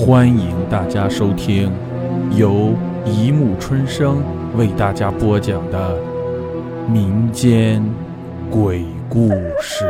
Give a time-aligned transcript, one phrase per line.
[0.00, 1.72] 欢迎大家收听
[2.30, 2.72] 由
[3.04, 4.22] 一木春生
[4.56, 6.00] 为大家播讲的
[6.88, 7.82] 民间
[8.48, 9.28] 鬼故
[9.60, 9.84] 事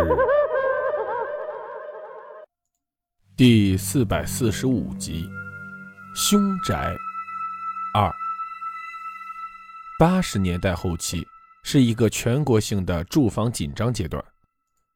[3.37, 5.29] 第四百四十五集
[6.19, 6.75] 《凶宅
[7.95, 8.09] 二》。
[9.99, 11.29] 八十年代后期
[11.63, 14.25] 是一个全国性的住房紧张阶段。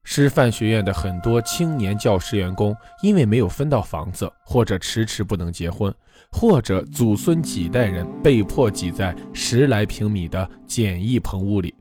[0.04, 5.94] 师范学院的很多青年教师员工，因为没有分到房子，或者迟迟不能结婚，
[6.30, 11.74] 或者祖孙几代人被迫挤在十来平米的简易棚屋里。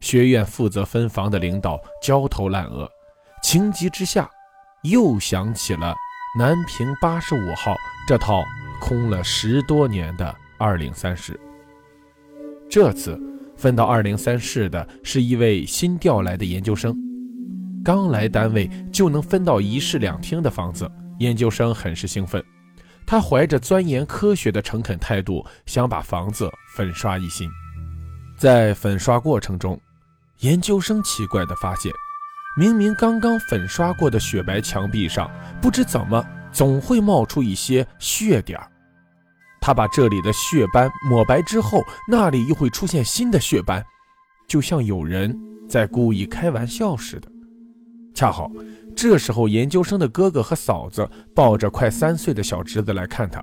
[0.00, 2.88] 学院负责分房的领导焦头烂额，
[3.42, 4.30] 情急之下，
[4.82, 5.94] 又想起了
[6.38, 7.74] 南平八十五号
[8.06, 8.42] 这套
[8.80, 11.38] 空了十多年的二零三室。
[12.68, 13.18] 这次
[13.56, 16.96] 分到二零三室的是一位新调来的研究生。
[17.82, 22.42] 刚来单位就能分到一室两厅的房子，研究生很是兴奋。
[23.06, 27.50] 他怀着钻研科学的诚恳态度，想把房子粉刷一新。
[28.36, 29.80] 在粉刷过程中，
[30.40, 31.92] 研究生奇怪地发现，
[32.56, 38.70] 明明刚刚粉刷过的雪白墙壁上，不知怎么总会冒出一些血点儿。
[39.60, 43.84] 他把这里的血斑抹白之后，那里又会出现新的血斑，
[44.46, 45.36] 就像有人
[45.68, 47.28] 在故意开玩笑似的。
[48.20, 48.52] 恰好
[48.94, 53.42] 这时候，研究生的哥哥和嫂子抱着快三岁的小侄子来看他。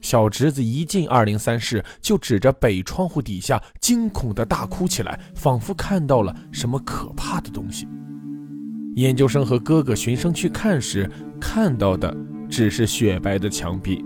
[0.00, 7.88] 小侄子一进二零三室，就指着北窗户底下惊恐地大哭起来，仿佛看到了什么可怕的东西。
[8.94, 12.16] 研究生和哥哥循声去看时，看到的
[12.48, 14.04] 只是雪白的墙壁，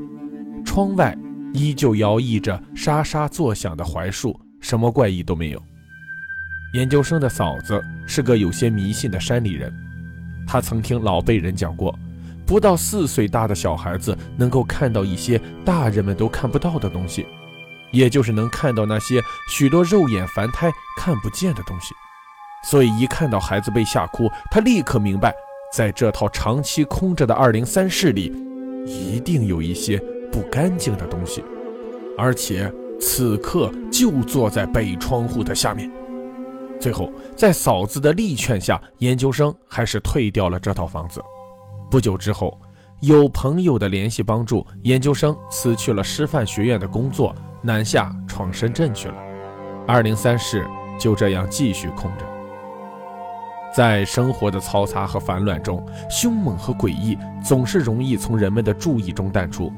[0.64, 1.14] 窗外
[1.52, 5.62] 依旧摇曳着沙沙作响的槐树，什么怪异都没有。
[6.72, 9.70] 研究生的嫂子是个有些迷信的山里人，
[10.52, 11.96] 他曾听老辈人讲过，
[12.44, 17.24] 不到四岁大的小孩子能够看到一些大人们都看不到的东西，
[17.92, 21.94] 也就是能看到那些许多肉眼凡胎看不见的东西。
[22.68, 25.32] 所以一看到孩子被吓哭，他立刻明白，
[25.72, 28.34] 在这套长期空着的二零三室里，
[28.84, 31.44] 一定有一些不干净的东西，
[32.18, 32.68] 而且
[33.00, 35.88] 此刻就坐在北窗户的下面。
[36.80, 41.22] 最后，在嫂子的力劝下，研究生还是退掉了这套房子。
[41.90, 42.58] 不久之后，
[43.00, 49.14] 有朋友的联系帮助，研究生辞去了师范学院的工作，南下闯深圳去了。
[49.86, 50.66] 二零三室
[50.98, 52.24] 就这样继续空着。
[53.76, 59.70] 在生活的嘈杂和烦乱中，凶猛和诡异总是容易从人们的注意中淡出，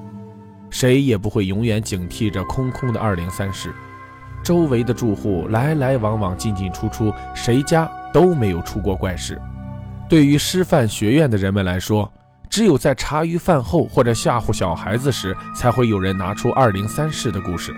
[0.70, 3.74] 谁也不会永远警惕着空空的二零三室。
[4.42, 9.40] 周围的住户来来往往，进进出出，谁家都没有出过怪事。
[10.08, 12.10] 对于师范学院的人们来说，
[12.50, 17.74] 只有在茶余饭后或者吓唬小孩子时，才会有人拿出二零三室的故事，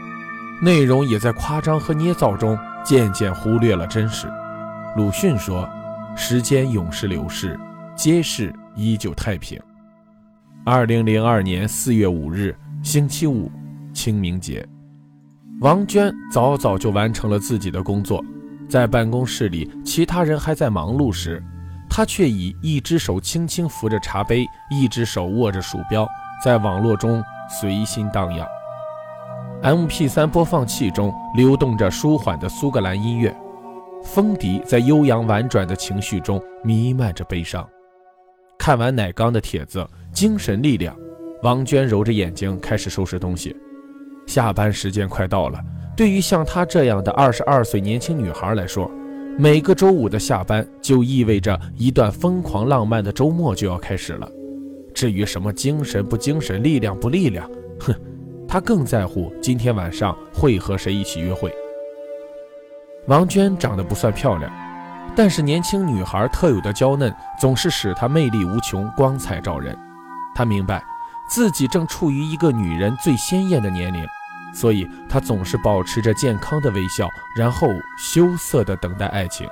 [0.61, 4.27] 内容也在夸张和捏造中渐渐忽略了真实。
[4.97, 5.69] 鲁迅说
[6.17, 7.59] ：“时间永是流逝，
[7.95, 9.61] 街市依旧太平。”
[10.67, 13.53] 二零零二年四月五日，星期五，
[13.93, 14.67] 清明节。
[15.61, 18.23] 王娟早早就完成了自己的工作，
[18.69, 21.43] 在办公室里，其他人还在忙碌时，
[21.89, 26.07] 她却以一只手轻轻扶着茶杯，一只手握着鼠标，
[26.43, 28.47] 在网络中随心荡漾。
[29.63, 33.35] MP3 播放器中流动着舒缓的苏格兰音乐，
[34.03, 37.67] 风笛在悠扬婉转的情绪中弥漫着悲伤。
[38.59, 40.95] 看完奶缸的帖子，精神力量，
[41.43, 43.57] 王娟揉着眼睛开始收拾东西。
[44.27, 45.59] 下班时间快到了，
[45.97, 48.91] 对于像她这样的二十二岁年轻女孩来说，
[49.39, 54.29] 每个周五的下班就意味着一段疯狂浪漫的周末就要开始了。
[54.95, 57.49] 至于什么精神不精神、力量不力量，
[57.81, 57.95] 哼，
[58.47, 61.53] 她更在乎今天晚上会和谁一起约会。
[63.07, 64.51] 王娟长得不算漂亮，
[65.17, 69.77] 但是年轻女孩特有的娇嫩总是使她魅力无穷、光彩照人。
[70.35, 70.83] 她明白。
[71.29, 74.07] 自己正处于一个女人最鲜艳的年龄，
[74.53, 77.69] 所以她总是保持着健康的微笑，然后
[77.99, 79.49] 羞涩地等待爱情。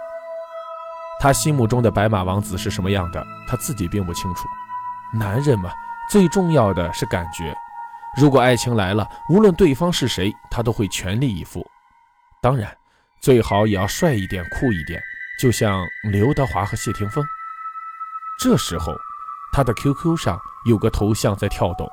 [1.21, 4.49] 她心目中的白马王子是什么样的，她自己并不清楚。
[5.13, 5.71] 男人嘛，
[6.11, 7.55] 最重要的是感觉。
[8.17, 11.67] 如果爱情来了，无论对方是谁，他都会全力以赴。
[12.41, 12.77] 当然，
[13.21, 15.03] 最好也要帅一点、酷一点，
[15.41, 17.25] 就像刘德华和谢霆锋。
[18.39, 18.95] 这时候。
[19.55, 21.89] 他的 QQ 上有个头像在跳动，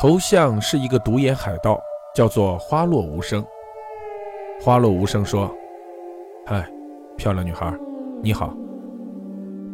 [0.00, 1.76] 头像是一个独眼海盗，
[2.14, 3.44] 叫做花落无声。
[4.62, 5.52] 花落无声说
[6.46, 6.70] ：“嗨，
[7.16, 7.76] 漂亮女孩，
[8.22, 8.54] 你好。”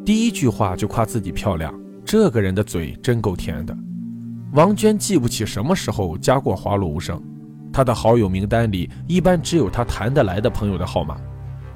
[0.02, 1.74] 第一句话就夸自己漂亮，
[2.06, 3.76] 这个人的嘴真够甜的。
[4.54, 7.22] 王娟记不起什么时候加过花落无声，
[7.70, 11.19] 她的好友名单里一般只有她谈得来的朋友的号码。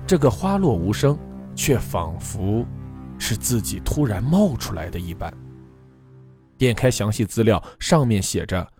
[0.06, 1.18] 这个花落无声，
[1.54, 2.64] 却仿佛
[3.18, 5.30] 是自己突然冒出来的一般。
[6.60, 8.70] 点开详细资料，上面写着：“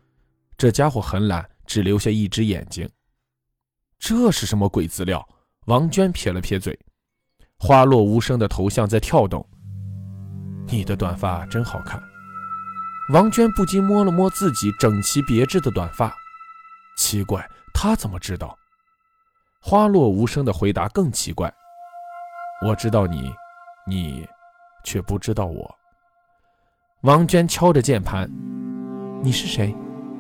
[0.59, 2.87] 这家伙很懒，只留下一只眼睛。”
[3.99, 5.27] 这是什么鬼资料？
[5.65, 6.79] 王娟撇了撇嘴。
[7.59, 9.49] 花落无声的头像在跳动。
[10.67, 11.99] 你的短发真好看。
[13.15, 16.15] 王娟不禁摸了摸自己整齐别致的短发，
[16.99, 18.55] 奇怪，她怎么知道？
[19.63, 21.51] 花落无声的回答更奇怪
[22.63, 23.33] ：“我知道你，
[23.87, 24.29] 你
[24.85, 25.75] 却不知道我。”
[27.03, 28.31] 王娟敲着键盘
[29.25, 29.75] ：“你是谁？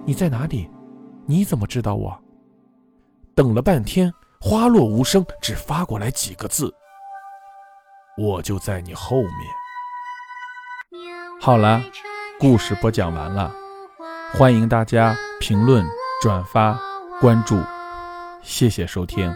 [0.06, 0.70] 你在哪里？
[1.26, 2.18] 你怎么知道我？”
[3.36, 4.10] 等了半天，
[4.40, 6.74] 花落无声，只发过来几个字
[8.16, 9.30] ：“我就在你后面。”
[11.38, 11.82] 好了，
[12.38, 13.54] 故事播讲完了，
[14.32, 15.84] 欢迎大家评论、
[16.22, 16.80] 转发、
[17.20, 17.60] 关注。
[18.42, 19.30] 谢谢收听。